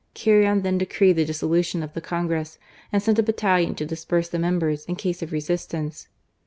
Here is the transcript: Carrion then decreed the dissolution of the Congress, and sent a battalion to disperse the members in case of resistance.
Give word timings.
Carrion 0.15 0.63
then 0.63 0.79
decreed 0.79 1.15
the 1.17 1.25
dissolution 1.25 1.83
of 1.83 1.93
the 1.93 2.01
Congress, 2.01 2.57
and 2.91 3.03
sent 3.03 3.19
a 3.19 3.21
battalion 3.21 3.75
to 3.75 3.85
disperse 3.85 4.29
the 4.29 4.39
members 4.39 4.83
in 4.85 4.95
case 4.95 5.21
of 5.21 5.31
resistance. 5.31 6.07